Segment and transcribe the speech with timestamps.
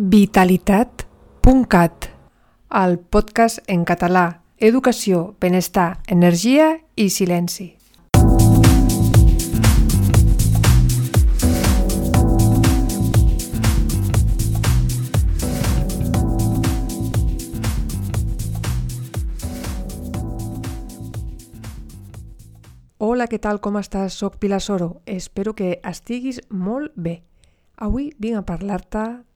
[0.00, 2.04] Vitalitat.cat,
[2.70, 7.74] el podcast en català, educació, benestar, energia i silenci.
[22.98, 24.14] Hola, què tal, com estàs?
[24.14, 25.00] Soc Pilar Soro.
[25.06, 27.24] Espero que estiguis molt bé.
[27.74, 29.26] Avui vinc a parlar-te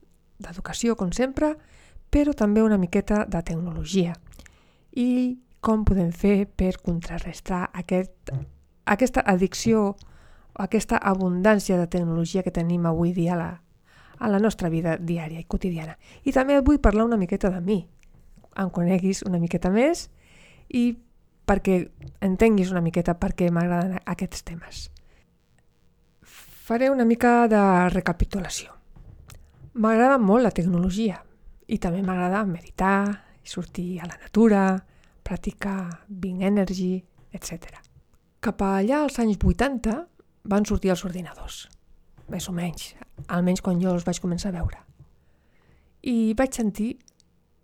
[0.43, 1.55] d'educació, com sempre,
[2.13, 4.13] però també una miqueta de tecnologia
[4.93, 8.33] i com podem fer per contrarrestar aquest,
[8.85, 9.93] aquesta addicció
[10.53, 13.49] aquesta abundància de tecnologia que tenim avui dia a la,
[14.19, 15.97] a la nostra vida diària i quotidiana.
[16.23, 17.79] I també vull parlar una miqueta de mi,
[18.57, 20.09] em coneguis una miqueta més
[20.69, 20.93] i
[21.47, 21.79] perquè
[22.21, 24.89] entenguis una miqueta per què m'agraden aquests temes.
[26.23, 28.71] Faré una mica de recapitulació.
[29.73, 31.15] M'agrada molt la tecnologia
[31.65, 34.77] i també m'agrada meditar, sortir a la natura,
[35.25, 36.99] practicar Bing Energy,
[37.33, 37.79] etc.
[38.39, 39.95] Cap allà als anys 80
[40.45, 41.63] van sortir els ordinadors,
[42.29, 42.91] més o menys,
[43.27, 44.77] almenys quan jo els vaig començar a veure.
[46.05, 46.91] I vaig sentir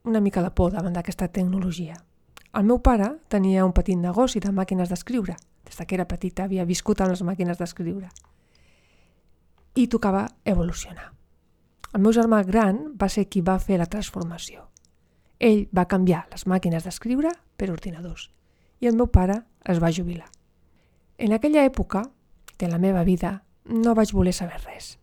[0.09, 1.93] una mica de por davant d'aquesta tecnologia.
[2.57, 5.37] El meu pare tenia un petit negoci de màquines d'escriure.
[5.69, 8.09] Des que era petita havia viscut amb les màquines d'escriure.
[9.75, 11.18] I tocava evolucionar.
[11.93, 14.67] El meu germà gran va ser qui va fer la transformació.
[15.39, 18.29] Ell va canviar les màquines d'escriure per ordinadors
[18.79, 20.29] i el meu pare es va jubilar.
[21.17, 22.03] En aquella època
[22.59, 24.97] de la meva vida no vaig voler saber res.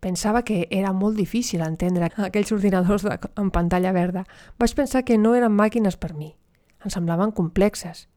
[0.00, 4.24] Pensava que era molt difícil entendre aquells ordinadors de, en pantalla verda.
[4.58, 6.34] Vaig pensar que no eren màquines per mi.
[6.84, 8.08] Em semblaven complexes.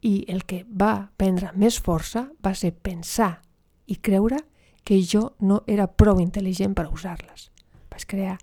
[0.00, 3.42] I el que va prendre més força va ser pensar
[3.86, 4.38] i creure
[4.84, 7.50] que jo no era prou intel·ligent per usar-les.
[7.90, 8.38] Vaig crear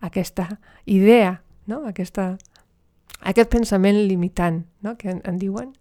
[0.00, 0.48] aquesta
[0.84, 1.84] idea, no?
[1.86, 2.36] aquesta,
[3.20, 4.96] aquest pensament limitant no?
[4.96, 5.72] que en, en diuen.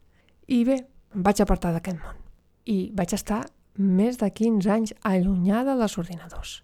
[0.48, 0.82] I bé,
[1.16, 2.22] em vaig apartar d'aquest món.
[2.66, 3.44] I vaig estar
[3.78, 6.62] més de 15 anys allunyada dels ordinadors.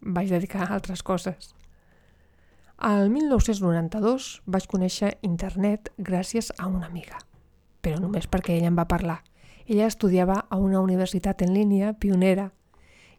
[0.00, 1.54] Vaig dedicar a altres coses.
[2.80, 7.18] Al 1992 vaig conèixer internet gràcies a una amiga,
[7.84, 9.18] però només perquè ella em va parlar.
[9.66, 12.50] Ella estudiava a una universitat en línia pionera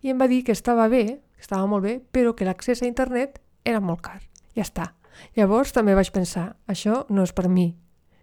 [0.01, 2.89] i em va dir que estava bé, que estava molt bé, però que l'accés a
[2.89, 4.19] internet era molt car.
[4.55, 4.93] Ja està.
[5.37, 7.75] Llavors també vaig pensar, això no és per mi.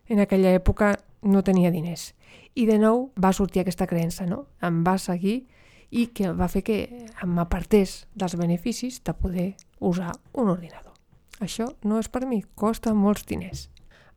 [0.08, 2.14] En aquella època no tenia diners.
[2.54, 4.46] I de nou va sortir aquesta creença, no?
[4.62, 5.46] Em va seguir
[5.90, 6.78] i que va fer que
[7.24, 9.48] m'apartés dels beneficis de poder
[9.80, 10.94] usar un ordinador.
[11.40, 13.68] Això no és per mi, costa molts diners.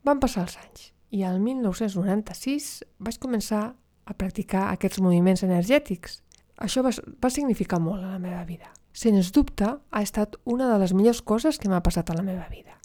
[0.02, 3.62] Van passar els anys i al 1996 vaig començar
[4.04, 6.21] a practicar aquests moviments energètics
[6.62, 8.70] això va, va significar molt a la meva vida.
[8.92, 12.46] Sens dubte, ha estat una de les millors coses que m'ha passat a la meva
[12.50, 12.78] vida.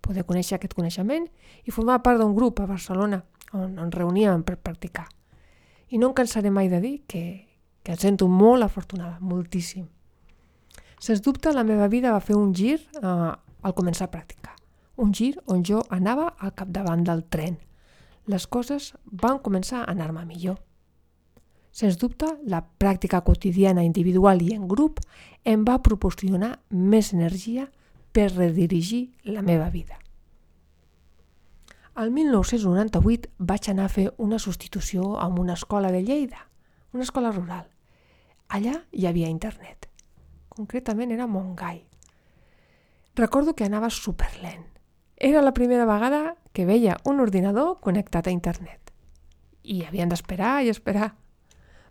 [0.00, 1.26] Poder conèixer aquest coneixement
[1.64, 3.22] i formar part d'un grup a Barcelona
[3.56, 5.08] on ens reuníem per practicar.
[5.90, 7.24] I no em cansaré mai de dir que,
[7.82, 9.88] que em sento molt afortunada, moltíssim.
[11.00, 14.54] Sens dubte, la meva vida va fer un gir eh, al començar a practicar.
[15.00, 17.56] Un gir on jo anava al capdavant del tren.
[18.28, 20.60] Les coses van començar a anar-me millor
[21.70, 25.00] Sens dubte, la pràctica quotidiana individual i en grup
[25.44, 27.68] em va proporcionar més energia
[28.12, 30.00] per redirigir la meva vida.
[32.00, 36.46] El 1998 vaig anar a fer una substitució en una escola de Lleida,
[36.92, 37.66] una escola rural.
[38.48, 39.86] Allà hi havia internet.
[40.48, 41.84] Concretament era Montgai.
[43.16, 44.64] Recordo que anava superlent.
[45.16, 48.94] Era la primera vegada que veia un ordinador connectat a internet.
[49.62, 51.12] I havien d'esperar i esperar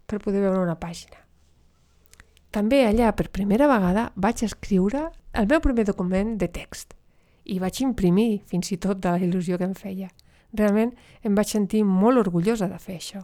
[0.10, 1.22] per poder veure una pàgina.
[2.50, 6.96] També allà, per primera vegada, vaig escriure el meu primer document de text
[7.46, 10.10] i vaig imprimir fins i tot de la il·lusió que em feia.
[10.58, 13.22] Realment em vaig sentir molt orgullosa de fer això.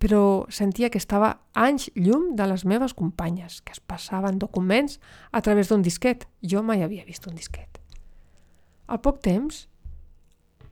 [0.00, 4.98] Però sentia que estava anys llum de les meves companyes, que es passaven documents
[5.32, 6.26] a través d'un disquet.
[6.42, 7.80] Jo mai havia vist un disquet.
[8.86, 9.64] Al poc temps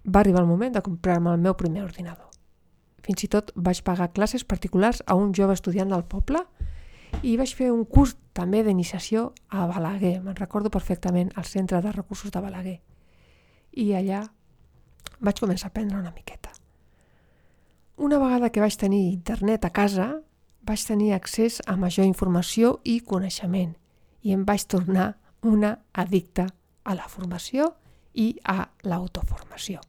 [0.04, 2.31] va arribar el moment de comprar-me el meu primer ordinador.
[3.02, 6.44] Fins i tot vaig pagar classes particulars a un jove estudiant del poble
[7.22, 11.92] i vaig fer un curs també d'iniciació a Balaguer, me'n recordo perfectament, al centre de
[11.92, 12.78] recursos de Balaguer.
[13.72, 14.22] I allà
[15.20, 16.50] vaig començar a aprendre una miqueta.
[17.96, 20.08] Una vegada que vaig tenir internet a casa,
[20.62, 23.76] vaig tenir accés a major informació i coneixement
[24.22, 25.12] i em vaig tornar
[25.42, 26.46] una addicta
[26.84, 27.72] a la formació
[28.14, 29.82] i a l'autoformació.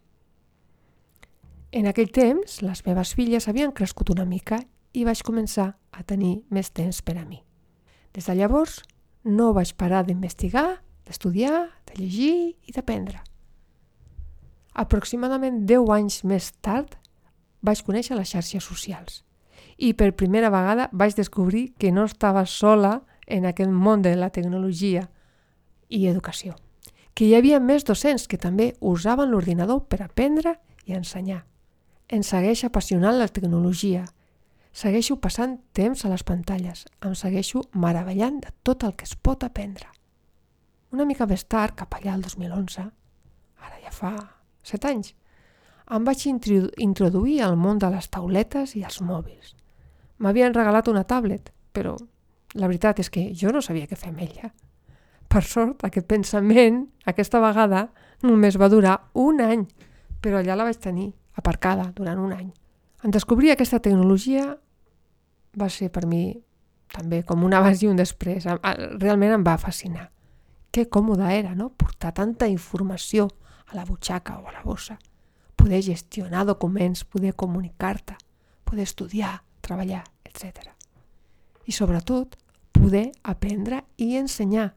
[1.74, 4.60] En aquell temps, les meves filles havien crescut una mica
[4.94, 7.40] i vaig començar a tenir més temps per a mi.
[8.14, 8.75] Des de llavors,
[9.25, 12.36] no vaig parar d'investigar, d'estudiar, de llegir
[12.70, 13.24] i d'aprendre.
[14.78, 16.94] Aproximadament 10 anys més tard
[17.66, 19.24] vaig conèixer les xarxes socials
[19.81, 24.30] i per primera vegada vaig descobrir que no estava sola en aquest món de la
[24.30, 25.08] tecnologia
[25.90, 26.54] i educació,
[27.18, 31.42] que hi havia més docents que també usaven l'ordinador per aprendre i ensenyar.
[32.12, 34.04] Ens segueix apassionant la tecnologia.
[34.74, 36.86] Segueixo passant temps a les pantalles.
[37.06, 39.88] Em segueixo meravellant de tot el que es pot aprendre.
[40.92, 42.84] Una mica més tard, cap allà al 2011,
[43.64, 44.14] ara ja fa
[44.64, 45.14] 7 anys,
[45.94, 49.56] em vaig introduir al món de les tauletes i els mòbils.
[50.20, 51.96] M'havien regalat una tablet, però
[52.54, 54.52] la veritat és que jo no sabia què fer amb ella.
[55.28, 57.88] Per sort, aquest pensament, aquesta vegada,
[58.22, 59.66] només va durar un any,
[60.22, 62.51] però allà la vaig tenir aparcada durant un any.
[63.03, 64.57] En descobrir aquesta tecnologia
[65.59, 66.31] va ser per mi
[66.94, 68.45] també com un abans i un després.
[69.01, 70.09] Realment em va fascinar.
[70.74, 73.27] Que còmode era, no?, portar tanta informació
[73.68, 74.97] a la butxaca o a la bossa.
[75.56, 78.15] Poder gestionar documents, poder comunicar-te,
[78.63, 80.71] poder estudiar, treballar, etc.
[81.65, 82.38] I sobretot,
[82.71, 84.74] poder aprendre i ensenyar.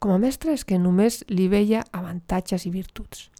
[0.00, 3.30] Com a mestre és que només li veia avantatges i virtuts.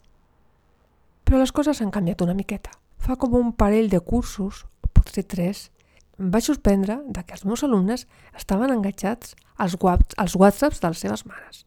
[1.25, 2.75] Però les coses han canviat una miqueta.
[3.01, 4.65] Fa com un parell de cursos,
[4.97, 5.69] potser tres,
[6.21, 8.07] em vaig sorprendre de que els meus alumnes
[8.39, 9.77] estaven enganxats als,
[10.17, 11.65] als whatsapps de les seves mares,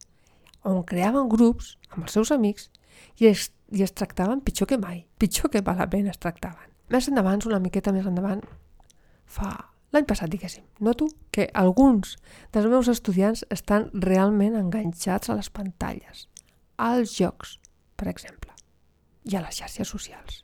[0.63, 2.69] on creaven grups amb els seus amics
[3.19, 6.71] i es, i es tractaven pitjor que mai, pitjor que malament es tractaven.
[6.93, 8.45] Més endavant, una miqueta més endavant,
[9.27, 9.51] fa
[9.95, 12.17] L'any passat, diguéssim, noto que alguns
[12.51, 16.25] dels meus estudiants estan realment enganxats a les pantalles,
[16.75, 17.55] als jocs,
[17.95, 18.51] per exemple,
[19.27, 20.43] i a les xarxes socials.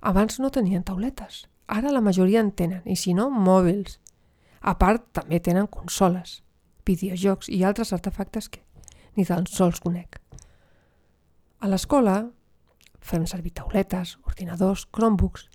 [0.00, 3.98] Abans no tenien tauletes, ara la majoria en tenen, i si no, mòbils.
[4.60, 6.42] A part, també tenen consoles,
[6.86, 8.64] videojocs i altres artefactes que
[9.16, 10.20] ni tan sols conec.
[11.58, 12.28] A l'escola
[13.02, 15.48] fem servir tauletes, ordinadors, Chromebooks,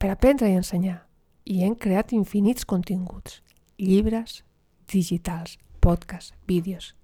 [0.00, 1.02] per aprendre i ensenyar
[1.44, 3.40] i hem creat infinits continguts,
[3.76, 4.42] llibres
[4.90, 6.94] digitals, podcasts, vídeos.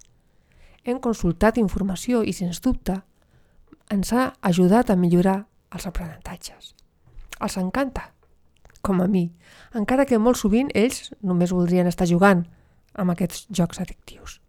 [0.84, 3.00] Hem consultat informació i, sens dubte,
[3.90, 6.74] ens ha ajudat a millorar els aprenentatges.
[7.40, 8.12] Els encanta,
[8.82, 9.28] com a mi,
[9.74, 12.46] encara que molt sovint ells només voldrien estar jugant
[12.94, 14.40] amb aquests jocs addictius.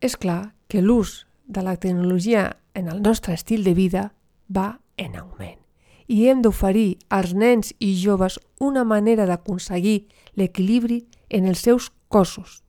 [0.00, 4.10] És clar que l'ús de la tecnologia en el nostre estil de vida
[4.48, 5.60] va en augment
[6.06, 10.06] i hem d'oferir als nens i joves una manera d'aconseguir
[10.38, 12.62] l'equilibri en els seus cossos,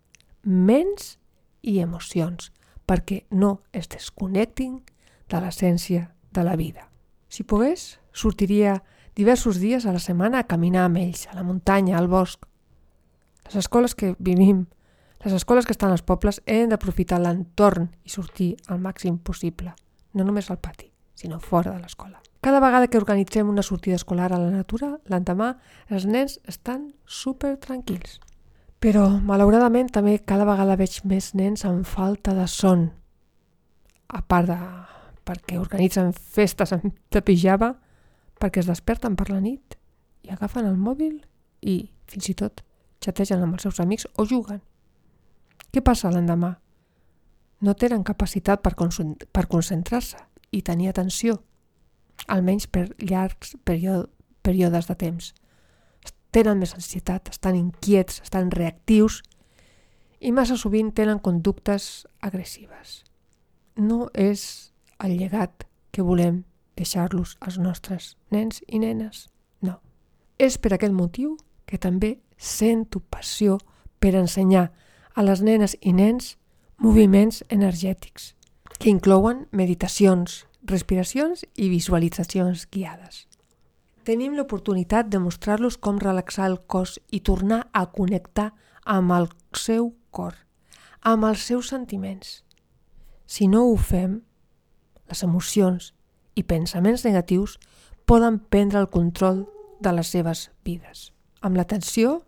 [0.43, 1.17] ments
[1.61, 2.51] i emocions,
[2.87, 4.79] perquè no es desconnectin
[5.29, 6.87] de l'essència de la vida.
[7.27, 8.83] Si pogués, sortiria
[9.17, 12.45] diversos dies a la setmana a caminar amb ells, a la muntanya, al bosc.
[13.47, 14.67] Les escoles que vivim,
[15.23, 19.73] les escoles que estan als pobles, hem d'aprofitar l'entorn i sortir al màxim possible,
[20.13, 22.21] no només al pati, sinó fora de l'escola.
[22.39, 25.55] Cada vegada que organitzem una sortida escolar a la natura, l'endemà
[25.89, 28.19] els nens estan super tranquils.
[28.79, 32.91] Però, malauradament, també cada vegada veig més nens amb falta de son.
[34.07, 34.59] A part de
[35.27, 37.73] perquè organitzen festes de pijama,
[38.39, 39.75] perquè es desperten per la nit
[40.23, 41.19] i agafen el mòbil
[41.61, 42.63] i, fins i tot,
[43.03, 44.61] xategen amb els seus amics o juguen.
[45.71, 46.55] Què passa l'endemà?
[47.61, 50.21] No tenen capacitat per, per concentrar-se
[50.53, 51.39] i tenir atenció
[52.27, 55.33] almenys per llargs períodes de temps.
[56.33, 59.21] Tenen més ansietat, estan inquiets, estan reactius
[60.19, 63.03] i massa sovint tenen conductes agressives.
[63.77, 64.73] No és
[65.03, 66.43] el llegat que volem
[66.77, 69.27] deixar-los als nostres nens i nenes,
[69.61, 69.79] no.
[70.37, 73.57] És per aquest motiu que també sento passió
[73.99, 74.69] per ensenyar
[75.17, 76.35] a les nenes i nens
[76.77, 78.35] moviments energètics,
[78.77, 83.25] que inclouen meditacions, respiracions i visualitzacions guiades.
[84.05, 88.53] Tenim l'oportunitat de mostrar-los com relaxar el cos i tornar a connectar
[88.85, 89.27] amb el
[89.57, 90.37] seu cor,
[91.01, 92.43] amb els seus sentiments.
[93.25, 94.21] Si no ho fem,
[95.09, 95.93] les emocions
[96.35, 97.57] i pensaments negatius
[98.05, 99.45] poden prendre el control
[99.81, 101.11] de les seves vides.
[101.41, 102.21] Amb l'atenció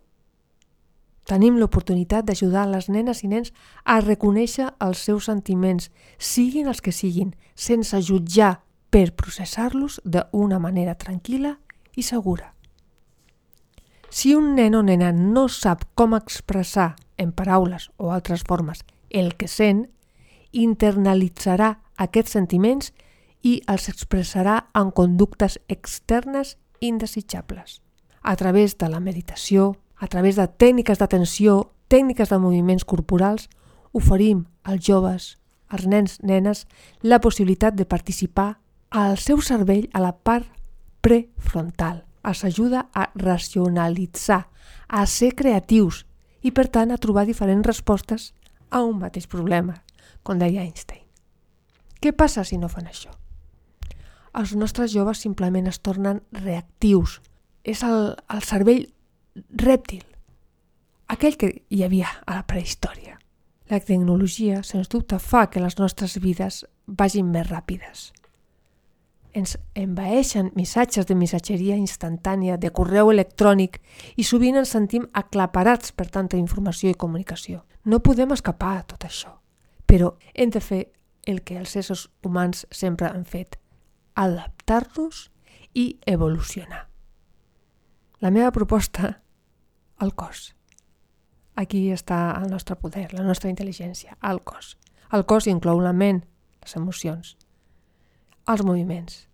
[1.30, 3.52] Tenim l'oportunitat d'ajudar les nenes i nens
[3.84, 8.56] a reconèixer els seus sentiments, siguin els que siguin, sense jutjar,
[8.90, 11.54] per processar-los d'una manera tranquil·la
[11.94, 12.50] i segura.
[14.10, 19.36] Si un nen o nena no sap com expressar en paraules o altres formes el
[19.38, 19.84] que sent,
[20.50, 22.90] internalitzarà aquests sentiments
[23.44, 27.80] i els expressarà en conductes externes indesitjables.
[28.22, 33.48] A través de la meditació, a través de tècniques d'atenció, tècniques de moviments corporals,
[33.92, 35.36] oferim als joves,
[35.68, 36.66] als nens, nenes,
[37.02, 38.58] la possibilitat de participar
[38.90, 40.48] al seu cervell a la part
[41.00, 42.04] prefrontal.
[42.24, 44.48] Els ajuda a racionalitzar,
[44.88, 46.04] a ser creatius
[46.42, 48.32] i, per tant, a trobar diferents respostes
[48.70, 49.80] a un mateix problema,
[50.22, 51.09] com deia Einstein.
[52.00, 53.12] Què passa si no fan això?
[54.40, 57.18] Els nostres joves simplement es tornen reactius.
[57.64, 58.86] És el, el cervell
[59.60, 60.04] rèptil,
[61.12, 63.18] aquell que hi havia a la prehistòria.
[63.70, 68.10] La tecnologia, sens dubte, fa que les nostres vides vagin més ràpides.
[69.36, 73.78] Ens envaeixen missatges de missatgeria instantània, de correu electrònic
[74.16, 77.60] i sovint ens sentim aclaparats per tanta informació i comunicació.
[77.84, 79.36] No podem escapar a tot això,
[79.86, 80.82] però hem de fer
[81.26, 83.58] el que els éssers humans sempre han fet,
[84.14, 85.30] adaptar-nos
[85.74, 86.88] i evolucionar.
[88.20, 89.22] La meva proposta,
[90.00, 90.54] el cos.
[91.56, 94.76] Aquí està el nostre poder, la nostra intel·ligència, el cos.
[95.12, 96.22] El cos inclou la ment,
[96.62, 97.36] les emocions,
[98.48, 99.26] els moviments.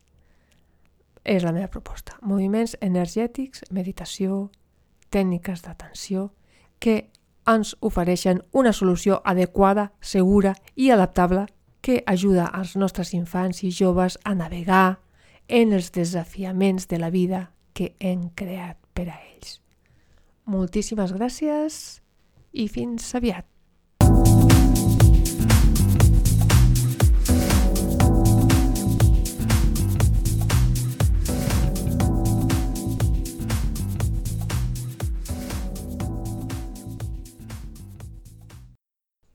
[1.27, 2.17] És la meva proposta.
[2.23, 4.51] Moviments energètics, meditació,
[5.11, 6.31] tècniques d'atenció
[6.79, 7.11] que
[7.47, 11.47] ens ofereixen una solució adequada, segura i adaptable
[11.87, 14.99] que ajuda als nostres infants i joves a navegar
[15.47, 19.61] en els desafiaments de la vida que hem creat per a ells.
[20.51, 21.77] Moltíssimes gràcies
[22.51, 23.47] i fins aviat.